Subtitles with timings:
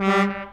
[0.00, 0.46] All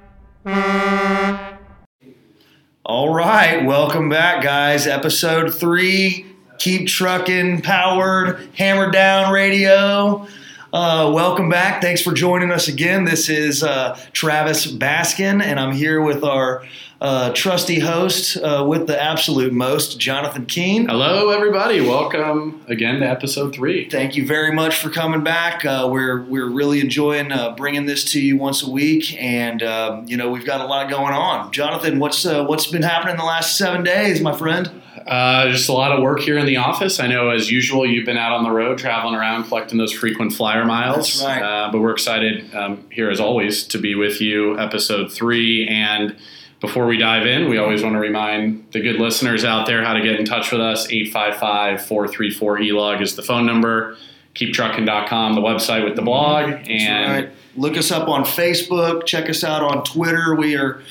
[3.13, 4.87] right, welcome back, guys.
[4.87, 6.25] Episode three,
[6.57, 10.27] KeepTruckin Powered, HammerDown Radio.
[10.75, 11.81] Uh, welcome back.
[11.81, 13.05] Thanks for joining us again.
[13.05, 16.65] This is uh, Travis Baskin, and I'm here with our
[16.99, 20.89] uh, trusty host uh, with the absolute most, Jonathan Keane.
[20.89, 21.79] Hello, everybody.
[21.79, 23.89] Welcome again to episode three.
[23.89, 25.63] Thank you very much for coming back.
[25.63, 30.05] Uh, we're we're really enjoying uh, bringing this to you once a week, and um,
[30.09, 31.53] you know we've got a lot going on.
[31.53, 34.81] Jonathan, what's uh, what's been happening the last seven days, my friend?
[35.05, 36.99] Uh, just a lot of work here in the office.
[36.99, 40.33] I know, as usual, you've been out on the road traveling around collecting those frequent
[40.33, 41.23] flyer miles.
[41.23, 41.41] Right.
[41.41, 45.67] Uh, but we're excited um, here, as always, to be with you, episode three.
[45.67, 46.15] And
[46.59, 49.93] before we dive in, we always want to remind the good listeners out there how
[49.93, 50.89] to get in touch with us.
[50.89, 53.97] 855 434 ELOG is the phone number.
[54.33, 56.49] KeepTruckin.com, the website with the blog.
[56.49, 57.33] That's and right.
[57.55, 59.05] Look us up on Facebook.
[59.05, 60.35] Check us out on Twitter.
[60.35, 60.81] We are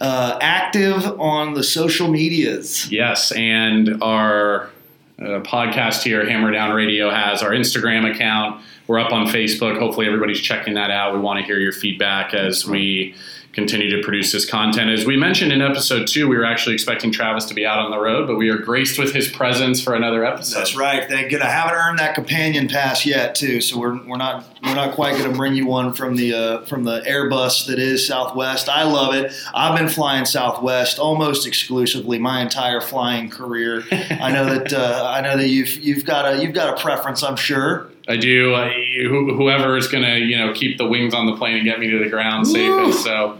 [0.00, 2.90] uh, active on the social medias.
[2.90, 4.70] Yes, and our
[5.18, 8.62] uh, podcast here, Hammer Down Radio, has our Instagram account.
[8.86, 9.78] We're up on Facebook.
[9.78, 11.14] Hopefully, everybody's checking that out.
[11.14, 13.14] We want to hear your feedback as we
[13.54, 14.90] continue to produce this content.
[14.90, 17.90] As we mentioned in episode two, we were actually expecting Travis to be out on
[17.90, 20.58] the road, but we are graced with his presence for another episode.
[20.58, 21.08] That's right.
[21.08, 21.40] Thank good.
[21.40, 23.60] I haven't earned that companion pass yet, too.
[23.60, 26.64] So we're, we're not we're not quite going to bring you one from the uh,
[26.64, 28.68] from the Airbus that is Southwest.
[28.68, 29.32] I love it.
[29.54, 33.84] I've been flying Southwest almost exclusively my entire flying career.
[33.92, 37.22] I know that uh, I know that you've you've got a you've got a preference.
[37.22, 37.90] I'm sure.
[38.06, 38.54] I do.
[38.54, 38.70] Uh,
[39.08, 41.78] who, whoever is going to, you know, keep the wings on the plane and get
[41.80, 43.02] me to the ground safest.
[43.04, 43.38] So,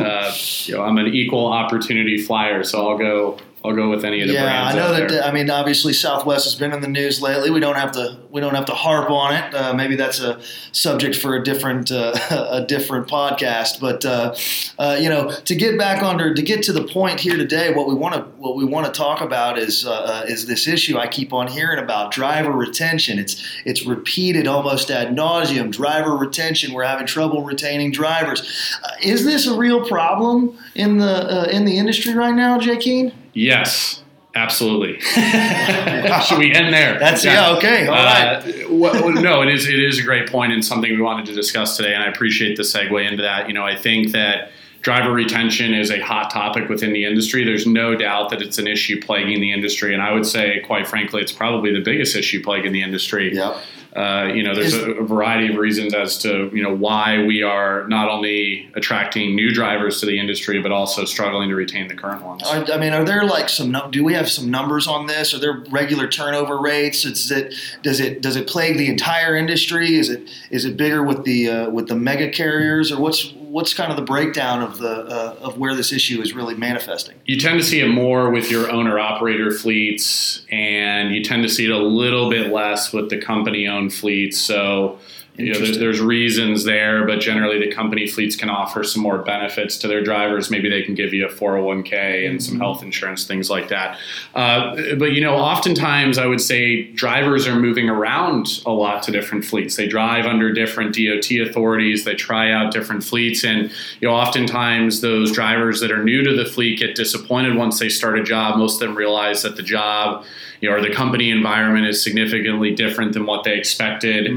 [0.00, 0.32] uh,
[0.66, 3.38] you know, I'm an equal opportunity flyer, so I'll go.
[3.64, 4.74] I'll go with any of the yeah, brands.
[4.74, 5.08] I know that.
[5.08, 5.24] there.
[5.24, 7.48] I mean, obviously, Southwest has been in the news lately.
[7.48, 8.18] We don't have to.
[8.30, 9.54] We don't have to harp on it.
[9.54, 10.38] Uh, maybe that's a
[10.72, 12.12] subject for a different uh,
[12.50, 13.80] a different podcast.
[13.80, 14.34] But uh,
[14.78, 17.88] uh, you know, to get back under to get to the point here today, what
[17.88, 21.06] we want to what we want to talk about is uh, is this issue I
[21.06, 23.18] keep on hearing about driver retention.
[23.18, 25.72] It's it's repeated almost ad nauseum.
[25.72, 26.74] Driver retention.
[26.74, 28.42] We're having trouble retaining drivers.
[28.84, 32.76] Uh, is this a real problem in the uh, in the industry right now, Jay
[32.76, 33.23] Keane?
[33.34, 34.02] Yes,
[34.34, 35.00] absolutely.
[35.00, 36.98] Should we end there?
[36.98, 37.50] That's yeah.
[37.56, 37.86] okay.
[37.86, 38.36] All right.
[38.36, 39.68] Uh, well, no, it is.
[39.68, 42.56] It is a great point and something we wanted to discuss today, and I appreciate
[42.56, 43.48] the segue into that.
[43.48, 44.50] You know, I think that
[44.84, 47.42] driver retention is a hot topic within the industry.
[47.42, 50.86] There's no doubt that it's an issue plaguing the industry, and I would say, quite
[50.86, 53.34] frankly, it's probably the biggest issue plaguing the industry.
[53.34, 53.56] Yep.
[53.96, 57.86] Uh, you know, there's a variety of reasons as to you know why we are
[57.86, 62.20] not only attracting new drivers to the industry, but also struggling to retain the current
[62.20, 62.42] ones.
[62.44, 63.74] I, I mean, are there like some?
[63.90, 65.32] Do we have some numbers on this?
[65.32, 67.04] Are there regular turnover rates?
[67.04, 69.94] Is it does it does it plague the entire industry?
[69.94, 73.72] Is it is it bigger with the uh, with the mega carriers, or what's what's
[73.72, 77.14] kind of the breakdown of the uh, of where this issue is really manifesting?
[77.24, 81.48] you tend to see it more with your owner operator fleets, and you tend to
[81.48, 84.40] see it a little bit less with the company owned fleets.
[84.40, 84.98] So,
[85.36, 89.18] you know, there's, there's reasons there, but generally the company fleets can offer some more
[89.18, 90.48] benefits to their drivers.
[90.48, 93.98] Maybe they can give you a 401k and some health insurance, things like that.
[94.36, 99.10] Uh, but, you know, oftentimes I would say drivers are moving around a lot to
[99.10, 99.74] different fleets.
[99.74, 105.00] They drive under different DOT authorities, they try out different fleets, and, you know, oftentimes
[105.00, 108.56] those drivers that are new to the fleet get disappointed once they start a job.
[108.56, 110.24] Most of them realize that the job,
[110.60, 114.28] you know, or the company environment is significantly different than what they expected.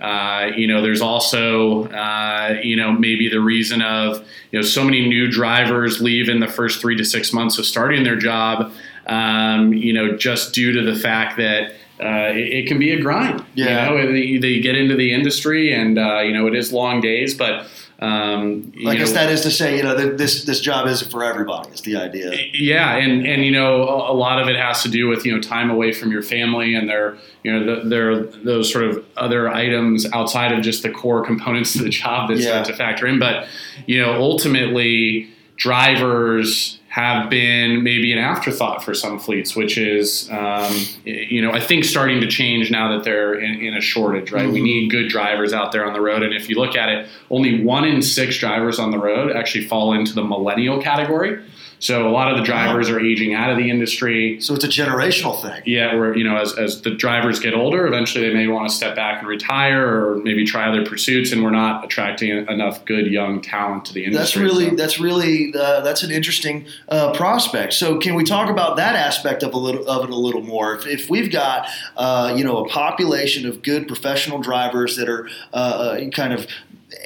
[0.00, 4.84] Uh, you know, there's also, uh, you know, maybe the reason of, you know, so
[4.84, 8.72] many new drivers leave in the first three to six months of starting their job,
[9.06, 11.74] um, you know, just due to the fact that.
[12.02, 13.44] Uh, it, it can be a grind.
[13.54, 13.90] Yeah.
[13.92, 17.00] You know, they, they get into the industry, and uh, you know it is long
[17.00, 17.66] days, but
[18.00, 20.88] um, you I guess know, that is to say, you know, that this this job
[20.88, 21.70] isn't for everybody.
[21.70, 22.32] Is the idea?
[22.52, 25.32] yeah, and and you know a, a lot of it has to do with you
[25.34, 28.84] know time away from your family, and there you know the, there are those sort
[28.86, 32.48] of other items outside of just the core components of the job that Yeah.
[32.48, 33.20] start to factor in.
[33.20, 33.46] But
[33.86, 40.70] you know ultimately drivers have been maybe an afterthought for some fleets, which is, um,
[41.06, 44.46] you know, I think starting to change now that they're in, in a shortage, right?
[44.52, 46.22] We need good drivers out there on the road.
[46.22, 49.64] And if you look at it, only one in six drivers on the road actually
[49.68, 51.42] fall into the millennial category.
[51.82, 54.40] So a lot of the drivers are aging out of the industry.
[54.40, 55.62] So it's a generational thing.
[55.66, 58.74] Yeah, where you know, as, as the drivers get older, eventually they may want to
[58.74, 63.08] step back and retire, or maybe try other pursuits, and we're not attracting enough good
[63.08, 64.42] young talent to the industry.
[64.42, 67.72] That's really So- that's really uh, that's an interesting uh, prospect.
[67.74, 70.76] So can we talk about that aspect of a little of it a little more?
[70.76, 75.28] If, if we've got uh, you know a population of good professional drivers that are
[75.52, 76.46] uh, uh, kind of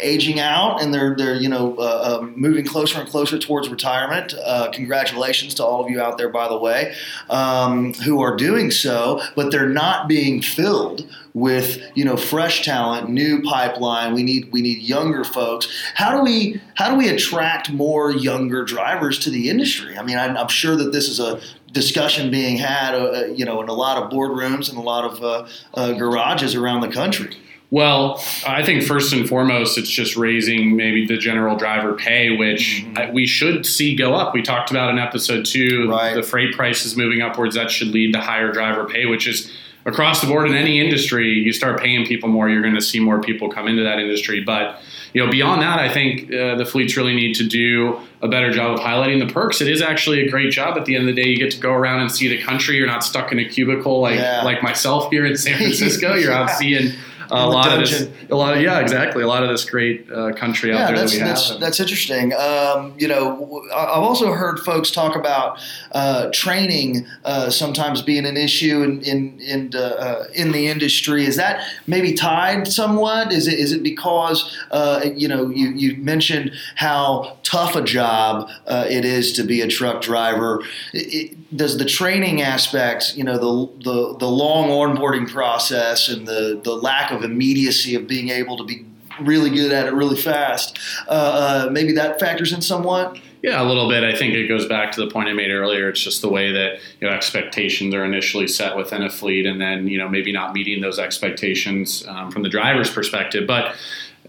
[0.00, 4.34] aging out and they're they're you know uh, uh, moving closer and closer towards retirement.
[4.44, 6.94] Uh, congratulations to all of you out there, by the way,
[7.30, 13.10] um, who are doing so, but they're not being filled with you know fresh talent,
[13.10, 14.14] new pipeline.
[14.14, 15.68] We need we need younger folks.
[15.94, 19.96] How do we how do we attract more younger drivers to the industry?
[19.98, 21.40] I mean, I'm, I'm sure that this is a
[21.72, 25.22] discussion being had, uh, you know, in a lot of boardrooms and a lot of
[25.22, 27.36] uh, uh, garages around the country.
[27.70, 32.84] Well, I think first and foremost, it's just raising maybe the general driver pay, which
[32.86, 33.12] mm-hmm.
[33.12, 34.34] we should see go up.
[34.34, 36.14] We talked about in episode two, right.
[36.14, 37.56] the freight prices moving upwards.
[37.56, 39.52] That should lead to higher driver pay, which is
[39.84, 41.32] across the board in any industry.
[41.32, 44.42] You start paying people more, you're going to see more people come into that industry.
[44.42, 44.80] But
[45.12, 48.52] you know, beyond that, I think uh, the fleets really need to do a better
[48.52, 49.60] job of highlighting the perks.
[49.60, 50.76] It is actually a great job.
[50.76, 52.76] At the end of the day, you get to go around and see the country.
[52.76, 54.42] You're not stuck in a cubicle like yeah.
[54.42, 56.14] like myself here in San Francisco.
[56.14, 56.92] You're out seeing
[57.30, 57.80] a lot dungeon.
[57.80, 59.22] of this, a lot of yeah, exactly.
[59.22, 61.60] A lot of this great uh, country out there that's, that we that's, have.
[61.60, 62.32] That's interesting.
[62.34, 65.58] Um, you know, I've also heard folks talk about
[65.92, 71.24] uh, training uh, sometimes being an issue in in in, uh, in, the industry.
[71.24, 73.32] Is that maybe tied somewhat?
[73.32, 78.48] Is it is it because uh, you know you you mentioned how tough a job
[78.66, 80.62] uh, it is to be a truck driver?
[80.92, 86.60] It, does the training aspect, you know, the, the the long onboarding process and the
[86.62, 88.84] the lack of immediacy of being able to be
[89.20, 90.78] really good at it really fast,
[91.08, 93.18] uh, uh, maybe that factors in somewhat.
[93.42, 94.02] Yeah, a little bit.
[94.02, 95.88] I think it goes back to the point I made earlier.
[95.88, 99.60] It's just the way that you know expectations are initially set within a fleet, and
[99.60, 103.74] then you know maybe not meeting those expectations um, from the driver's perspective, but.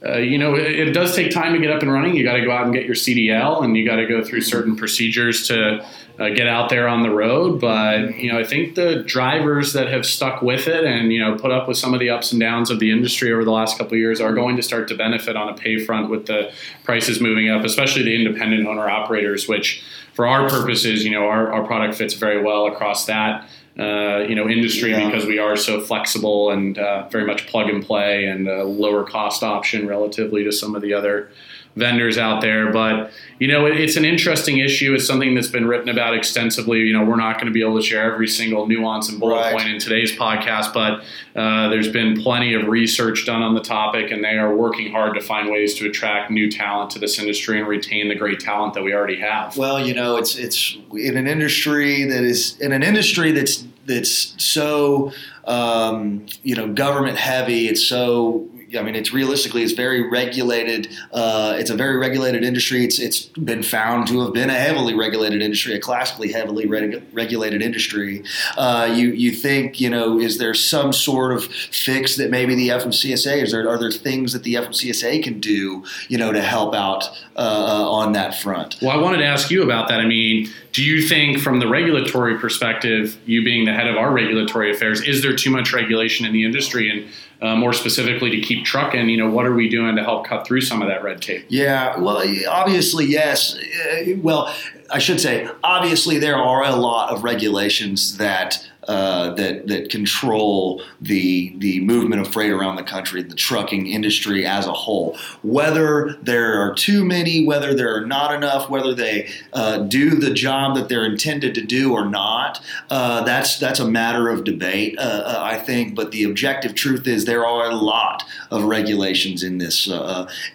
[0.05, 2.15] Uh, you know, it, it, does take time to get up and running.
[2.15, 4.41] You got to go out and get your CDL, and you got to go through
[4.41, 5.83] certain procedures to
[6.19, 7.59] uh, get out there on the road.
[7.59, 11.35] But you know, I think the drivers that have stuck with it and you know
[11.35, 13.77] put up with some of the ups and downs of the industry over the last
[13.77, 16.51] couple of years are going to start to benefit on a pay front with the
[16.83, 19.83] prices moving up, especially the independent owner operators, which
[20.13, 23.47] for our purposes, you know, our, our product fits very well across that.
[23.79, 25.05] Uh, you know, industry yeah.
[25.05, 29.03] because we are so flexible and uh, very much plug and play and a lower
[29.03, 31.29] cost option relatively to some of the other
[31.77, 32.71] vendors out there.
[32.71, 34.93] But you know, it, it's an interesting issue.
[34.93, 36.79] It's something that's been written about extensively.
[36.79, 39.35] You know, we're not going to be able to share every single nuance and bullet
[39.35, 39.55] right.
[39.55, 41.03] point in today's podcast, but
[41.39, 45.13] uh, there's been plenty of research done on the topic, and they are working hard
[45.13, 48.73] to find ways to attract new talent to this industry and retain the great talent
[48.73, 49.55] that we already have.
[49.55, 54.33] Well, you know, it's it's in an industry that is in an industry that's that's
[54.43, 55.11] so
[55.45, 57.67] um, you know government heavy.
[57.67, 60.89] It's so I mean, it's realistically, it's very regulated.
[61.11, 62.83] Uh, it's a very regulated industry.
[62.83, 67.03] It's it's been found to have been a heavily regulated industry, a classically heavily reg-
[67.13, 68.23] regulated industry.
[68.57, 72.69] Uh, you you think you know, is there some sort of fix that maybe the
[72.69, 73.69] FMCSA is there?
[73.69, 77.89] Are there things that the FMCSA can do, you know, to help out uh, uh,
[77.89, 78.77] on that front?
[78.81, 79.99] Well, I wanted to ask you about that.
[79.99, 84.11] I mean, do you think, from the regulatory perspective, you being the head of our
[84.11, 87.09] regulatory affairs, is there too much regulation in the industry and
[87.41, 90.61] uh, more specifically to KeepTruckin, you know, what are we doing to help cut through
[90.61, 91.45] some of that red tape?
[91.49, 93.55] Yeah, well, obviously, yes.
[93.55, 94.53] Uh, well,
[94.89, 100.81] I should say, obviously, there are a lot of regulations that uh, that that control
[101.01, 105.17] the the movement of freight around the country, the trucking industry as a whole.
[105.43, 110.33] Whether there are too many, whether there are not enough, whether they uh, do the
[110.33, 114.97] job that they're intended to do or not, uh, that's that's a matter of debate,
[114.97, 115.93] uh, uh, I think.
[115.93, 119.87] But the objective truth is there are a lot of regulations in this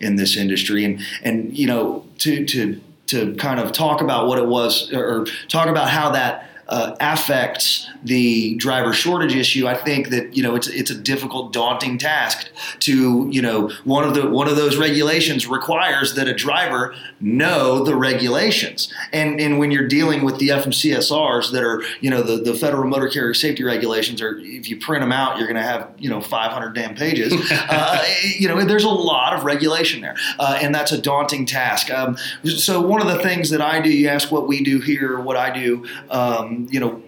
[0.00, 4.38] in this industry, and and you know to to to kind of talk about what
[4.38, 10.08] it was or talk about how that uh, affects the driver shortage issue, I think
[10.08, 12.48] that you know it's it's a difficult, daunting task
[12.80, 17.84] to you know one of the one of those regulations requires that a driver know
[17.84, 22.36] the regulations, and and when you're dealing with the FMCSRs that are you know the
[22.36, 25.62] the Federal Motor Carrier Safety Regulations, or if you print them out, you're going to
[25.62, 27.32] have you know 500 damn pages.
[27.52, 31.90] uh, you know there's a lot of regulation there, uh, and that's a daunting task.
[31.90, 35.20] Um, so one of the things that I do, you ask what we do here,
[35.20, 35.86] what I do.
[36.10, 37.02] Um, Um, you know,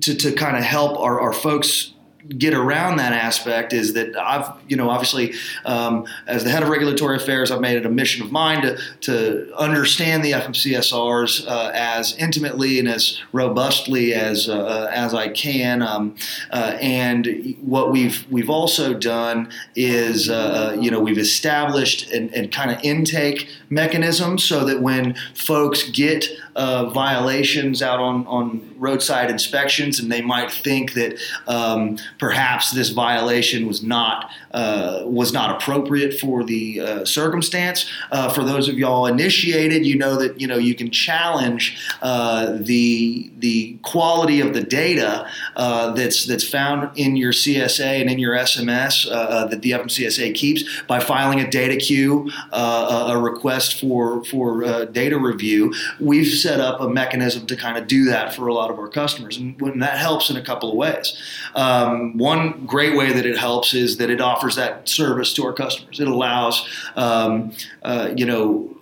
[0.00, 1.92] to, to kind of help our, our folks
[2.36, 5.34] get around that aspect is that I've, you know, obviously,
[5.64, 8.78] um, as the head of regulatory affairs, I've made it a mission of mine to,
[9.02, 15.82] to understand the FMCSRs uh, as intimately and as robustly as uh, as I can.
[15.82, 16.16] Um,
[16.50, 22.48] uh, and what we've we've also done is, uh, uh, you know, we've established and,
[22.52, 29.30] kind of intake mechanisms so that when folks get uh, violations out on, on roadside
[29.30, 35.60] inspections, and they might think that um, perhaps this violation was not uh, was not
[35.60, 37.90] appropriate for the uh, circumstance.
[38.10, 42.56] Uh, for those of y'all initiated, you know that you know you can challenge uh,
[42.58, 48.18] the the quality of the data uh, that's that's found in your CSA and in
[48.18, 49.08] your SMS
[49.50, 55.74] that the FMCSA keeps by filing a DataQ, a request for for data review.
[56.00, 58.88] We've set up a mechanism to kind of do that for a lot of our
[58.88, 61.16] customers, and, and that helps in a couple of ways.
[61.54, 65.52] Um, one great way that it helps is that it offers that service to our
[65.52, 66.00] customers.
[66.00, 68.74] It allows, um, uh, you know,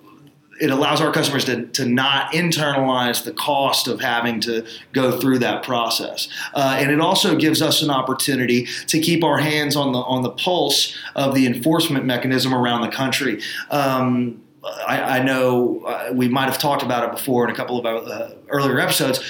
[0.60, 5.38] it allows our customers to, to not internalize the cost of having to go through
[5.40, 6.28] that process.
[6.54, 10.22] Uh, and it also gives us an opportunity to keep our hands on the on
[10.22, 13.42] the pulse of the enforcement mechanism around the country.
[13.70, 17.78] Um, I, I, know uh, we might have talked about it before in a couple
[17.78, 19.22] of uh, earlier episodes.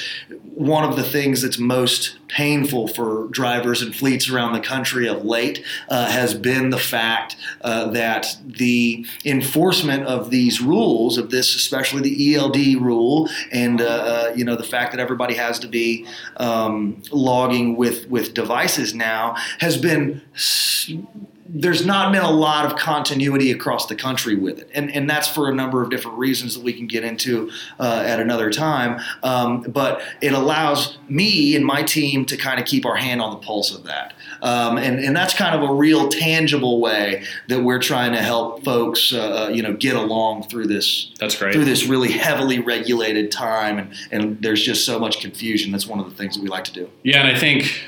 [0.54, 5.24] One of the things that's most painful for drivers and fleets around the country of
[5.24, 11.54] late uh, has been the fact uh, that the enforcement of these rules, of this,
[11.54, 15.68] especially the ELD rule, and uh, uh, you know the fact that everybody has to
[15.68, 16.06] be
[16.38, 20.22] um, logging with with devices now, has been
[21.48, 25.28] there's not been a lot of continuity across the country with it, and and that's
[25.28, 29.00] for a number of different reasons that we can get into uh, at another time.
[29.22, 33.30] Um, but it allows me and my team to kind of keep our hand on
[33.30, 37.62] the pulse of that, um, and and that's kind of a real tangible way that
[37.62, 41.12] we're trying to help folks, uh, uh you know, get along through this.
[41.18, 41.52] That's great.
[41.52, 45.72] Through this really heavily regulated time, and and there's just so much confusion.
[45.72, 46.90] That's one of the things that we like to do.
[47.02, 47.80] Yeah, and I think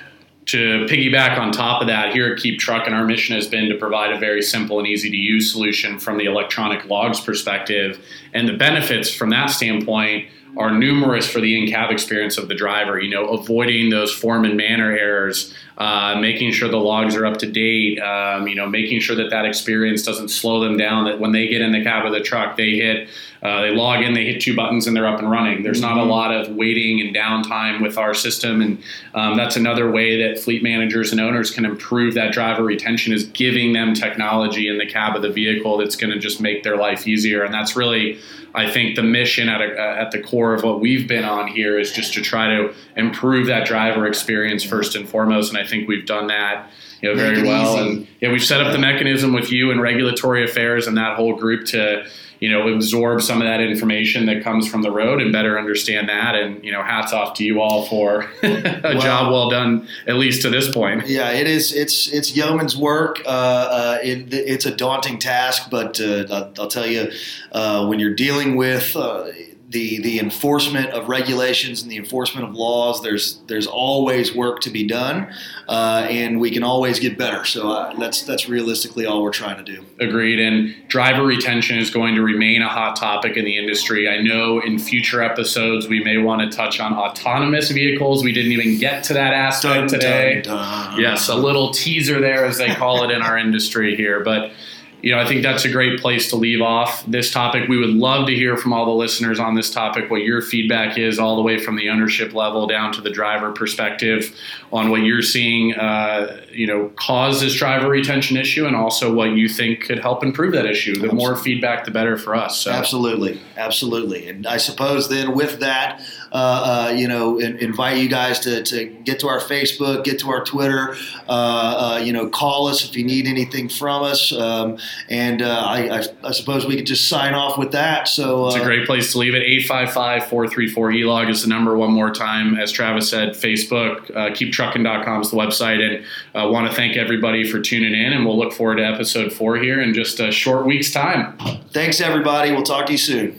[0.48, 3.76] to piggyback on top of that, here at Keep Truckin', our mission has been to
[3.76, 8.02] provide a very simple and easy to use solution from the electronic logs perspective.
[8.32, 13.00] And the benefits from that standpoint are numerous for the in-cab experience of the driver.
[13.00, 17.38] You know, avoiding those form and manner errors, uh, making sure the logs are up
[17.38, 18.00] to date.
[18.00, 21.04] Um, you know, making sure that that experience doesn't slow them down.
[21.04, 23.08] That when they get in the cab of the truck, they hit
[23.42, 25.62] uh, they log in, they hit two buttons, and they're up and running.
[25.62, 26.10] There's not a mm-hmm.
[26.10, 28.82] lot of waiting and downtime with our system, and
[29.14, 33.24] um, that's another way that fleet managers and owners can improve that driver retention is
[33.24, 36.76] giving them technology in the cab of the vehicle that's going to just make their
[36.76, 37.44] life easier.
[37.44, 38.18] And that's really,
[38.54, 41.78] I think, the mission at, a, at the core of what we've been on here
[41.78, 45.50] is just to try to improve that driver experience first and foremost.
[45.50, 47.76] And I think we've done that you know very well.
[47.76, 47.90] Easy.
[47.90, 51.36] And yeah, we've set up the mechanism with you and regulatory affairs and that whole
[51.36, 52.06] group to
[52.40, 56.08] you know absorb some of that information that comes from the road and better understand
[56.08, 59.88] that and you know hats off to you all for a well, job well done
[60.06, 64.32] at least to this point yeah it is it's it's yeoman's work uh, uh, it,
[64.32, 67.10] it's a daunting task but uh, I'll, I'll, tell you
[67.50, 69.24] uh, when you're dealing with uh,
[69.70, 73.02] the the enforcement of regulations and the enforcement of laws.
[73.02, 75.30] There's there's always work to be done,
[75.68, 77.44] uh, and we can always get better.
[77.44, 79.84] So uh, that's that's realistically all we're trying to do.
[80.00, 80.40] Agreed.
[80.40, 84.08] And driver retention is going to remain a hot topic in the industry.
[84.08, 88.24] I know in future episodes we may want to touch on autonomous vehicles.
[88.24, 90.40] We didn't even get to that aspect dun, today.
[90.42, 91.00] Dun, dun.
[91.00, 94.52] Yes, a little teaser there, as they call it in our industry here, but
[95.00, 97.68] you know, I think that's a great place to leave off this topic.
[97.68, 100.98] We would love to hear from all the listeners on this topic what your feedback
[100.98, 104.36] is, all the way from the ownership level down to the driver perspective
[104.72, 109.30] on what you're seeing, uh, you know, cause this driver retention issue, and also what
[109.30, 110.94] you think could help improve that issue.
[110.94, 111.16] The Absolutely.
[111.16, 112.58] more feedback, the better for us.
[112.58, 112.72] So.
[112.72, 114.28] Absolutely, absolutely.
[114.28, 118.62] And I suppose then with that, uh, uh, you know, in, invite you guys to,
[118.62, 120.94] to get to our Facebook, get to our Twitter,
[121.28, 124.32] uh, uh, you know, call us if you need anything from us.
[124.32, 128.08] Um, and uh, I, I, I, suppose we could just sign off with that.
[128.08, 129.42] So it's a great place to leave it.
[129.42, 132.56] 855 434 ELOG is the number one more time.
[132.56, 135.80] As Travis said, Facebook, uh, keeptruckin.com is the website.
[135.80, 136.04] And
[136.34, 138.12] I want to thank everybody for tuning in.
[138.12, 141.38] And we'll look forward to episode four here in just a short week's time.
[141.72, 142.52] Thanks, everybody.
[142.52, 143.38] We'll talk to you soon.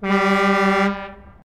[0.00, 1.07] Música